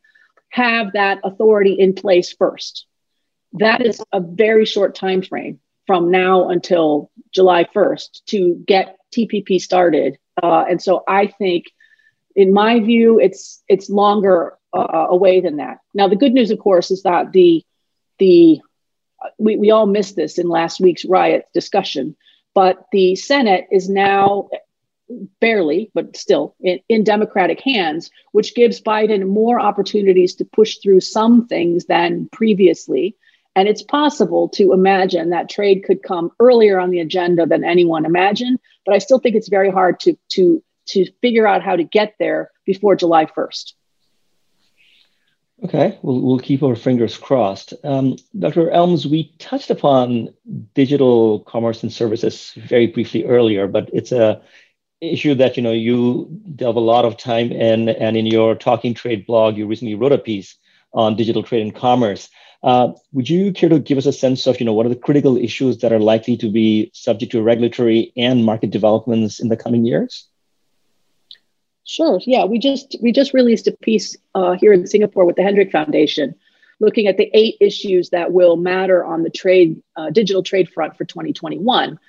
[0.53, 2.85] have that authority in place first
[3.53, 9.59] that is a very short time frame from now until July 1st to get TPP
[9.59, 10.17] started.
[10.41, 11.65] Uh, and so I think,
[12.35, 15.79] in my view, it's it's longer uh, away than that.
[15.93, 17.63] Now, the good news, of course, is that the
[18.17, 18.59] the
[19.37, 22.15] we, we all missed this in last week's riot discussion,
[22.55, 24.49] but the Senate is now
[25.39, 31.01] barely, but still in, in Democratic hands, which gives Biden more opportunities to push through
[31.01, 33.15] some things than previously.
[33.55, 38.05] And it's possible to imagine that trade could come earlier on the agenda than anyone
[38.05, 38.59] imagined.
[38.85, 42.15] But I still think it's very hard to, to, to figure out how to get
[42.19, 43.73] there before July 1st.
[45.63, 47.73] Okay, we'll, we'll keep our fingers crossed.
[47.85, 48.69] Um, Dr.
[48.69, 50.33] Elms, we touched upon
[50.73, 54.41] digital commerce and services very briefly earlier, but it's a
[55.03, 58.93] issue that you know you delve a lot of time in, and in your Talking
[58.93, 60.55] Trade blog, you recently wrote a piece
[60.93, 62.29] on digital trade and commerce.
[62.63, 64.95] Uh, would you care to give us a sense of, you know, what are the
[64.95, 69.57] critical issues that are likely to be subject to regulatory and market developments in the
[69.57, 70.29] coming years?
[71.83, 72.19] Sure.
[72.25, 75.71] Yeah, we just we just released a piece uh, here in Singapore with the Hinrich
[75.71, 76.33] Foundation,
[76.79, 80.97] looking at the eight issues that will matter on the trade uh, digital trade front
[80.97, 81.99] for 2021.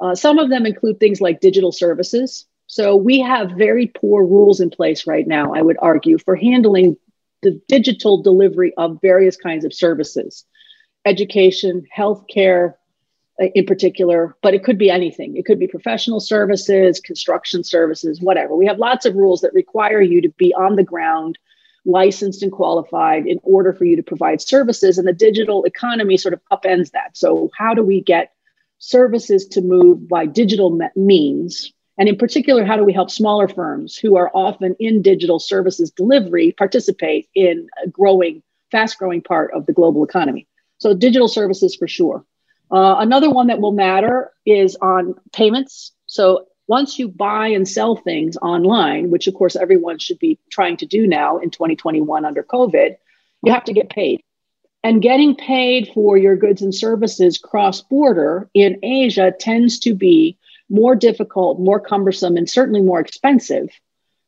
[0.00, 2.46] Uh, some of them include things like digital services.
[2.66, 5.52] So we have very poor rules in place right now.
[5.54, 6.96] I would argue for handling
[7.42, 10.44] the digital delivery of various kinds of services,
[11.04, 12.74] education, healthcare
[13.40, 15.36] uh, in particular, but it could be anything.
[15.36, 18.54] It could be professional services, construction services, whatever.
[18.54, 21.38] We have lots of rules that require you to be on the ground,
[21.84, 24.98] licensed and qualified in order for you to provide services.
[24.98, 27.16] And the digital economy sort of upends that.
[27.16, 28.32] So, how do we get
[28.82, 33.96] services to move by digital means and in particular, how do we help smaller firms
[33.96, 39.66] who are often in digital services delivery participate in a growing, fast growing part of
[39.66, 40.48] the global economy?
[40.78, 42.24] So, digital services for sure.
[42.70, 45.92] Uh, another one that will matter is on payments.
[46.06, 50.78] So, once you buy and sell things online, which of course everyone should be trying
[50.78, 52.96] to do now in 2021 under COVID,
[53.42, 54.22] you have to get paid.
[54.84, 60.36] And getting paid for your goods and services cross border in Asia tends to be
[60.68, 63.68] more difficult, more cumbersome, and certainly more expensive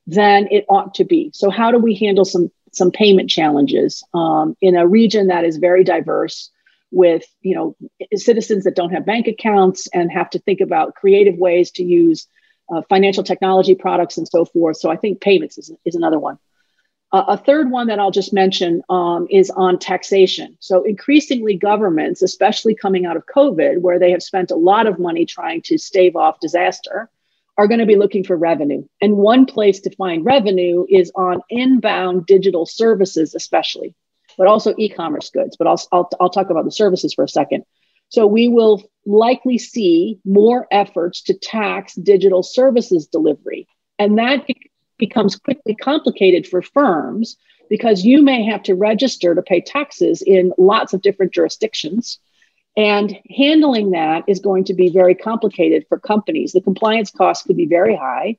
[0.07, 1.31] than it ought to be.
[1.35, 5.57] So, how do we handle some some payment challenges um, in a region that is
[5.57, 6.51] very diverse?
[6.95, 7.77] with you know
[8.15, 12.27] citizens that don't have bank accounts and have to think about creative ways to use
[12.73, 16.39] uh, financial technology products and so forth so i think payments is, is another one
[17.15, 20.57] uh, a third one that I'll just mention um, is on taxation.
[20.59, 24.99] So, increasingly, governments, especially coming out of COVID, where they have spent a lot of
[24.99, 27.09] money trying to stave off disaster,
[27.57, 28.85] are going to be looking for revenue.
[29.01, 33.95] And one place to find revenue is on inbound digital services, especially,
[34.37, 35.57] but also e commerce goods.
[35.57, 37.63] But I'll, I'll, I'll talk about the services for a second.
[38.09, 43.69] So, we will likely see more efforts to tax digital services delivery.
[44.01, 44.45] And that
[44.99, 47.37] becomes quickly complicated for firms
[47.69, 52.19] because you may have to register to pay taxes in lots of different jurisdictions.
[52.77, 56.53] And handling that is going to be very complicated for companies.
[56.53, 58.39] The compliance costs could be very high.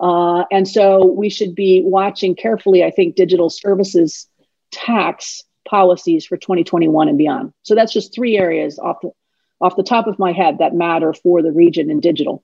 [0.00, 4.26] Uh, and so we should be watching carefully, I think, digital services
[4.70, 7.52] tax policies for 2021 and beyond.
[7.62, 9.10] So that's just three areas off the,
[9.60, 12.42] off the top of my head that matter for the region in digital.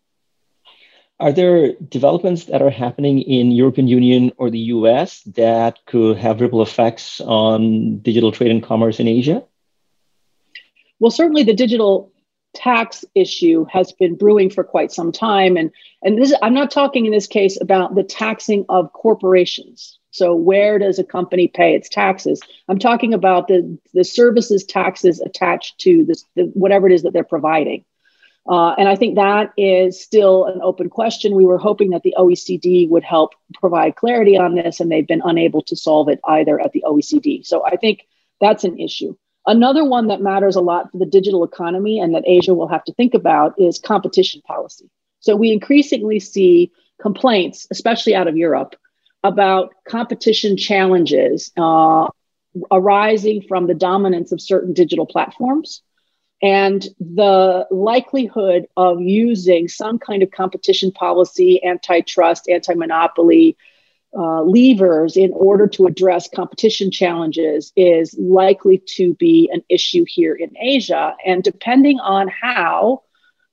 [1.21, 6.41] Are there developments that are happening in European Union or the US that could have
[6.41, 9.45] ripple effects on digital trade and commerce in Asia?
[10.99, 12.11] Well, certainly the digital
[12.55, 15.71] tax issue has been brewing for quite some time and
[16.03, 19.99] and this I'm not talking in this case about the taxing of corporations.
[20.11, 22.41] So where does a company pay its taxes?
[22.69, 27.13] I'm talking about the the services taxes attached to this the, whatever it is that
[27.13, 27.85] they're providing.
[28.49, 31.37] Uh, and I think that is still an open question.
[31.37, 35.23] We were hoping that the OECD would help provide clarity on this, and they've been
[35.25, 37.45] unable to solve it either at the OECD.
[37.45, 38.07] So I think
[38.41, 39.15] that's an issue.
[39.47, 42.85] Another one that matters a lot for the digital economy and that Asia will have
[42.85, 44.91] to think about is competition policy.
[45.21, 48.75] So we increasingly see complaints, especially out of Europe,
[49.23, 52.09] about competition challenges uh,
[52.71, 55.83] arising from the dominance of certain digital platforms
[56.43, 63.57] and the likelihood of using some kind of competition policy, antitrust, anti monopoly,
[64.17, 70.35] uh, levers in order to address competition challenges is likely to be an issue here
[70.35, 71.15] in Asia.
[71.25, 73.03] And depending on how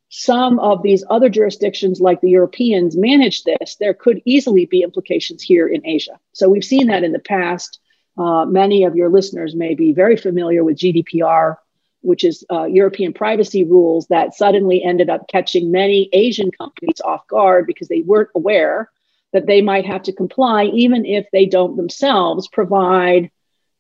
[0.10, 5.44] some of these other jurisdictions, like the Europeans, manage this, there could easily be implications
[5.44, 6.18] here in Asia.
[6.32, 7.80] So we've seen that in the past.
[8.18, 11.58] Uh, many of your listeners may be very familiar with GDPR,
[12.02, 17.28] which is uh, European privacy rules that suddenly ended up catching many Asian companies off
[17.28, 18.90] guard because they weren't aware
[19.34, 23.30] that they might have to comply, even if they don't themselves provide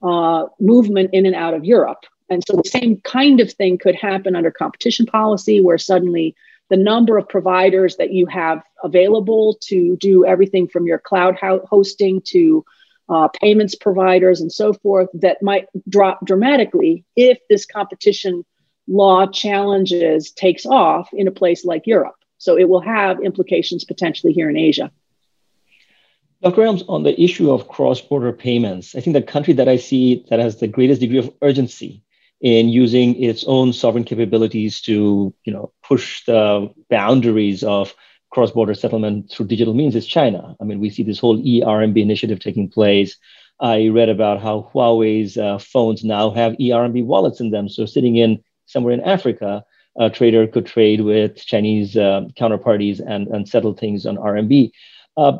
[0.01, 2.03] uh, movement in and out of Europe.
[2.29, 6.35] And so the same kind of thing could happen under competition policy, where suddenly
[6.69, 11.65] the number of providers that you have available to do everything from your cloud ho-
[11.69, 12.65] hosting to
[13.09, 18.43] uh, payments providers and so forth that might drop dramatically if this competition
[18.87, 22.15] law challenges takes off in a place like Europe.
[22.37, 24.91] So it will have implications potentially here in Asia.
[26.43, 26.63] Dr.
[26.63, 30.39] Elms, on the issue of cross-border payments, I think the country that I see that
[30.39, 32.03] has the greatest degree of urgency
[32.41, 37.95] in using its own sovereign capabilities to, you know, push the boundaries of
[38.31, 40.55] cross-border settlement through digital means is China.
[40.59, 43.17] I mean, we see this whole eRMB initiative taking place.
[43.59, 47.69] I read about how Huawei's uh, phones now have eRMB wallets in them.
[47.69, 49.63] So sitting in somewhere in Africa,
[49.97, 54.71] a trader could trade with Chinese uh, counterparties and, and settle things on RMB.
[55.15, 55.39] Uh,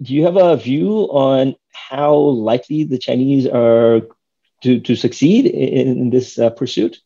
[0.00, 4.02] do you have a view on how likely the Chinese are
[4.62, 6.98] to, to succeed in, in this uh, pursuit?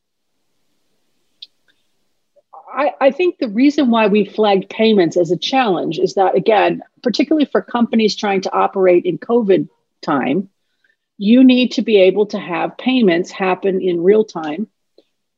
[2.80, 6.82] I, I, think the reason why we flagged payments as a challenge is that, again,
[7.02, 9.68] particularly for companies trying to operate in COVID
[10.00, 10.48] time,
[11.18, 14.66] you need to be able to have payments happen in real time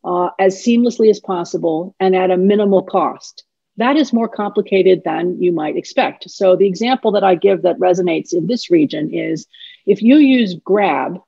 [0.05, 3.45] uh, as seamlessly as possible and at a minimal cost
[3.76, 6.30] that is more complicated than you might expect.
[6.30, 9.47] So, the example that I give that resonates in this region is
[9.86, 11.18] if you use Grab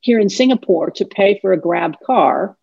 [0.00, 2.56] here in Singapore to pay for a Grab car,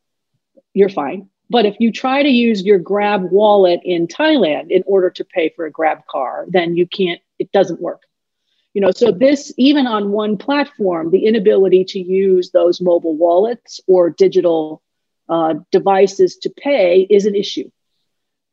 [0.74, 1.30] you're fine.
[1.50, 5.50] But if you try to use your Grab wallet in Thailand in order to pay
[5.56, 8.02] for a Grab car, then you can't, it doesn't work.
[8.74, 13.80] You know, so this, even on one platform, the inability to use those mobile wallets
[13.88, 14.84] or digital
[15.30, 17.70] uh, devices to pay is an issue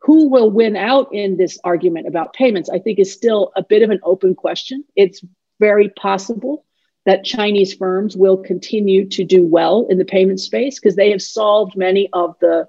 [0.05, 3.83] who will win out in this argument about payments, I think is still a bit
[3.83, 4.85] of an open question.
[4.95, 5.25] It's
[5.61, 6.67] very possible
[7.07, 11.23] that Chinese firms will continue to do well in the payment space because they have
[11.23, 12.69] solved many of the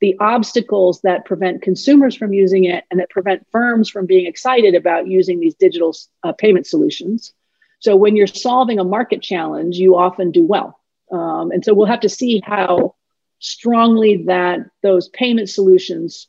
[0.00, 4.74] the obstacles that prevent consumers from using it and that prevent firms from being excited
[4.74, 7.32] about using these digital uh, payment solutions.
[7.80, 10.78] So when you're solving a market challenge, you often do well.
[11.12, 12.94] Um, and so we'll have to see how
[13.40, 16.28] strongly that those payment solutions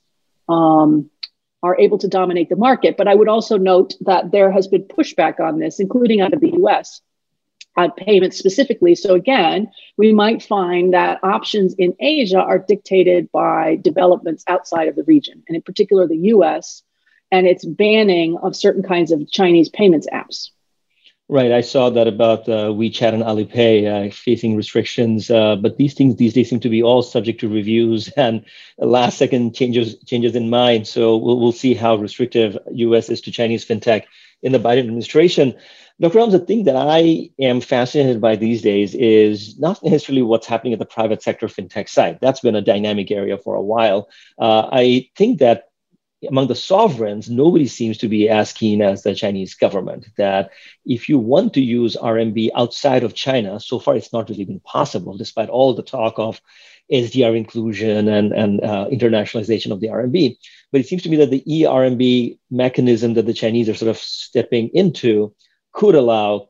[0.49, 1.09] um,
[1.63, 2.97] are able to dominate the market.
[2.97, 6.41] But I would also note that there has been pushback on this, including out of
[6.41, 7.01] the US
[7.77, 8.95] on payments specifically.
[8.95, 14.95] So again, we might find that options in Asia are dictated by developments outside of
[14.95, 16.83] the region, and in particular the US
[17.31, 20.49] and its banning of certain kinds of Chinese payments apps.
[21.31, 25.93] Right, I saw that about uh, WeChat and Alipay uh, facing restrictions, uh, but these
[25.93, 28.43] things these days seem to be all subject to reviews and
[28.77, 30.89] last second changes changes in mind.
[30.89, 33.09] So we'll, we'll see how restrictive U.S.
[33.09, 34.03] is to Chinese fintech
[34.41, 35.55] in the Biden administration.
[36.01, 36.17] Dr.
[36.17, 40.73] Elms, the thing that I am fascinated by these days is not necessarily what's happening
[40.73, 42.17] at the private sector fintech side.
[42.19, 44.09] That's been a dynamic area for a while.
[44.39, 45.69] Uh, I think that
[46.27, 50.07] among the sovereigns, nobody seems to be as keen as the Chinese government.
[50.17, 50.49] That
[50.85, 54.59] if you want to use RMB outside of China, so far it's not really been
[54.61, 56.41] possible, despite all the talk of
[56.91, 60.35] SDR inclusion and, and uh, internationalization of the RMB.
[60.71, 63.97] But it seems to me that the eRMB mechanism that the Chinese are sort of
[63.97, 65.35] stepping into
[65.71, 66.49] could allow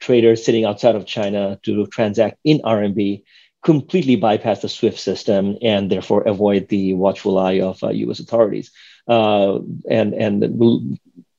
[0.00, 3.22] traders sitting outside of China to transact in RMB,
[3.64, 8.20] completely bypass the SWIFT system, and therefore avoid the watchful eye of uh, U.S.
[8.20, 8.70] authorities.
[9.06, 10.98] Uh, and and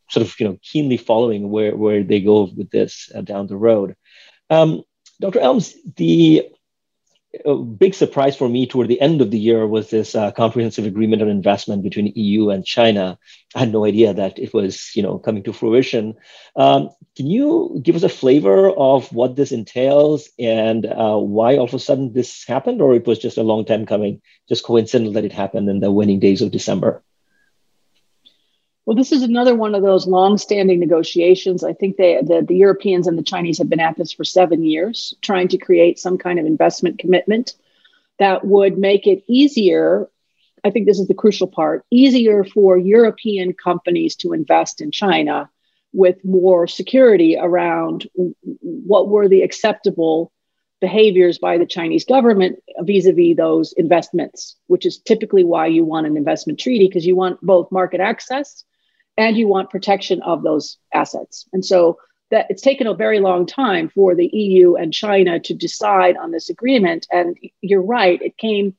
[0.09, 3.57] sort of you know keenly following where where they go with this uh, down the
[3.57, 3.95] road.
[4.49, 4.83] Um,
[5.21, 5.39] Dr.
[5.39, 6.49] Elms, the
[7.45, 10.85] a big surprise for me toward the end of the year was this uh, comprehensive
[10.85, 13.19] agreement on investment between EU and China.
[13.55, 16.15] I had no idea that it was, you know, coming to fruition.
[16.55, 21.65] Um, can you give us a flavor of what this entails and uh, why all
[21.65, 25.13] of a sudden this happened, or it was just a long time coming, just coincidental
[25.13, 27.03] that it happened in the winning days of December?
[28.89, 31.63] Well, this is another one of those long-standing negotiations.
[31.63, 34.63] I think they, the, the Europeans and the Chinese have been at this for seven
[34.63, 37.53] years, trying to create some kind of investment commitment
[38.17, 40.09] that would make it easier.
[40.63, 45.51] I think this is the crucial part easier for European companies to invest in China
[45.93, 48.09] with more security around
[48.41, 50.31] what were the acceptable
[50.81, 55.85] behaviors by the Chinese government vis a vis those investments, which is typically why you
[55.85, 58.65] want an investment treaty because you want both market access
[59.19, 61.45] and you want protection of those assets.
[61.51, 61.97] And so
[62.31, 66.31] that it's taken a very long time for the EU and China to decide on
[66.31, 67.05] this agreement.
[67.11, 68.75] And you're right, it came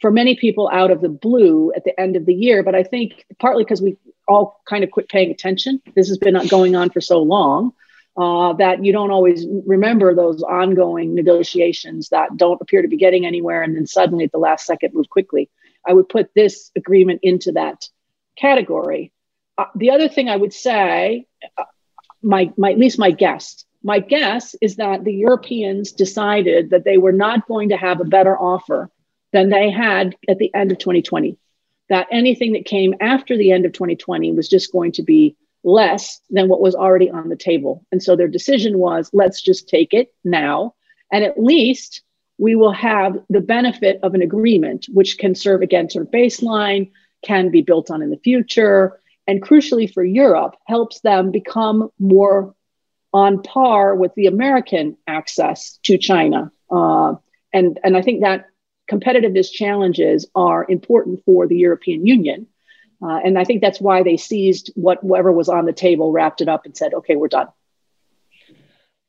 [0.00, 2.62] for many people out of the blue at the end of the year.
[2.62, 3.96] But I think partly because we
[4.28, 5.80] all kind of quit paying attention.
[5.94, 7.72] This has been going on for so long
[8.18, 13.24] uh, that you don't always remember those ongoing negotiations that don't appear to be getting
[13.24, 15.48] anywhere and then suddenly at the last second move quickly.
[15.86, 17.88] I would put this agreement into that
[18.36, 19.12] category.
[19.58, 21.26] Uh, the other thing I would say,
[21.58, 21.64] uh,
[22.22, 26.96] my, my at least my guess, my guess is that the Europeans decided that they
[26.96, 28.90] were not going to have a better offer
[29.32, 31.36] than they had at the end of 2020.
[31.88, 36.20] That anything that came after the end of 2020 was just going to be less
[36.30, 37.84] than what was already on the table.
[37.90, 40.74] And so their decision was let's just take it now.
[41.12, 42.02] And at least
[42.36, 46.90] we will have the benefit of an agreement, which can serve again sort of baseline,
[47.24, 52.54] can be built on in the future, and crucially for Europe, helps them become more
[53.12, 56.50] on par with the American access to China.
[56.70, 57.14] Uh,
[57.52, 58.46] and, and I think that
[58.90, 62.46] competitiveness challenges are important for the European Union.
[63.02, 66.40] Uh, and I think that's why they seized what, whatever was on the table, wrapped
[66.40, 67.48] it up, and said, okay, we're done.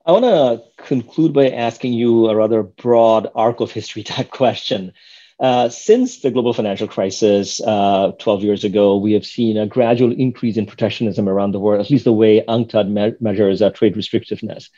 [0.06, 4.94] I want to conclude by asking you a rather broad arc of history type question.
[5.40, 10.12] Uh, since the global financial crisis uh, 12 years ago, we have seen a gradual
[10.12, 13.96] increase in protectionism around the world, at least the way UNCTAD me- measures uh, trade
[13.96, 14.70] restrictiveness.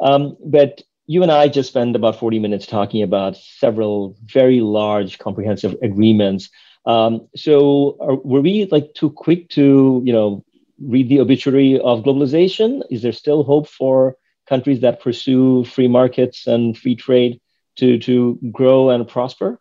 [0.00, 5.18] Um, but you and I just spent about 40 minutes talking about several very large
[5.18, 6.50] comprehensive agreements.
[6.84, 10.44] Um, so are, were we like too quick to, you know,
[10.80, 12.82] read the obituary of globalization?
[12.90, 14.16] Is there still hope for
[14.48, 17.40] countries that pursue free markets and free trade
[17.76, 19.60] to, to grow and prosper?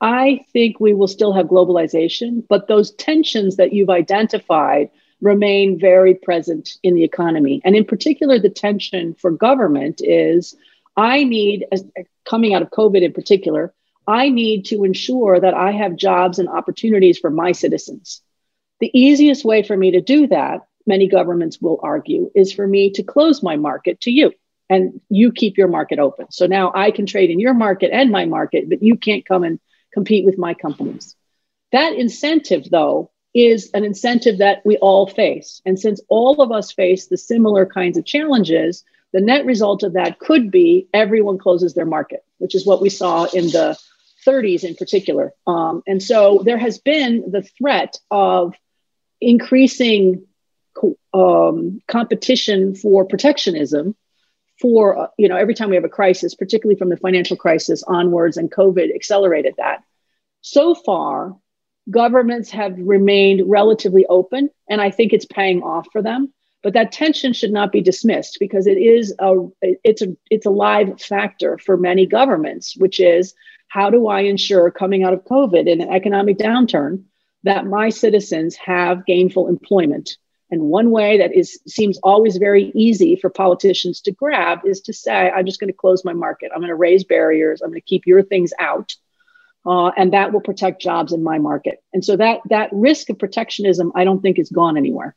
[0.00, 4.90] I think we will still have globalization, but those tensions that you've identified
[5.20, 7.60] remain very present in the economy.
[7.64, 10.54] And in particular, the tension for government is
[10.96, 11.66] I need,
[12.24, 13.74] coming out of COVID in particular,
[14.06, 18.22] I need to ensure that I have jobs and opportunities for my citizens.
[18.80, 22.90] The easiest way for me to do that, many governments will argue, is for me
[22.92, 24.32] to close my market to you
[24.70, 26.26] and you keep your market open.
[26.30, 29.42] So now I can trade in your market and my market, but you can't come
[29.42, 29.58] and
[29.92, 31.16] compete with my companies.
[31.72, 35.60] That incentive, though, is an incentive that we all face.
[35.64, 39.94] And since all of us face the similar kinds of challenges, the net result of
[39.94, 43.78] that could be everyone closes their market, which is what we saw in the
[44.26, 45.32] 30s in particular.
[45.46, 48.54] Um, and so there has been the threat of
[49.20, 50.26] increasing
[51.12, 53.96] um, competition for protectionism
[54.60, 57.82] for uh, you know every time we have a crisis particularly from the financial crisis
[57.84, 59.82] onwards and covid accelerated that.
[60.40, 61.36] So far
[61.90, 66.32] governments have remained relatively open and i think it's paying off for them
[66.62, 69.34] but that tension should not be dismissed because it is a
[69.84, 73.34] it's a it's a live factor for many governments which is
[73.68, 77.02] how do i ensure coming out of covid in an economic downturn
[77.44, 80.16] that my citizens have gainful employment
[80.50, 84.92] and one way that is seems always very easy for politicians to grab is to
[84.92, 86.50] say, I'm just going to close my market.
[86.52, 87.60] I'm going to raise barriers.
[87.60, 88.94] I'm going to keep your things out.
[89.66, 91.82] Uh, and that will protect jobs in my market.
[91.92, 95.14] And so that that risk of protectionism, I don't think is gone anywhere.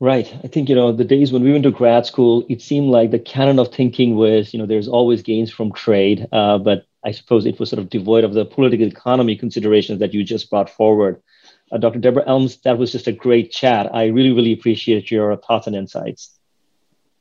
[0.00, 0.32] Right.
[0.44, 3.10] I think, you know, the days when we went to grad school, it seemed like
[3.10, 6.28] the canon of thinking was, you know, there's always gains from trade.
[6.30, 10.14] Uh, but I suppose it was sort of devoid of the political economy considerations that
[10.14, 11.20] you just brought forward.
[11.70, 11.98] Uh, Dr.
[11.98, 13.94] Deborah Elms, that was just a great chat.
[13.94, 16.38] I really, really appreciate your thoughts and insights.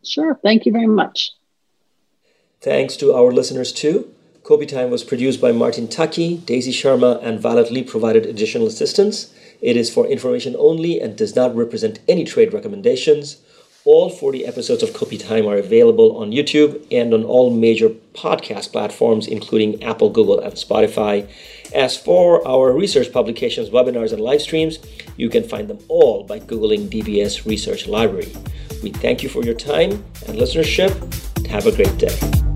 [0.03, 0.39] Sure.
[0.41, 1.31] Thank you very much.
[2.61, 4.13] Thanks to our listeners too.
[4.43, 9.33] Kopi Time was produced by Martin Taki, Daisy Sharma, and Violet Lee provided additional assistance.
[9.61, 13.41] It is for information only and does not represent any trade recommendations.
[13.89, 18.73] All 40 episodes of Kopi Time are available on YouTube and on all major podcast
[18.73, 21.25] platforms, including Apple, Google, and Spotify.
[21.73, 24.79] As for our research publications, webinars, and live streams,
[25.15, 28.33] you can find them all by Googling DBS Research Library.
[28.83, 29.91] We thank you for your time
[30.27, 30.91] and listenership.
[31.47, 32.46] Have a great day.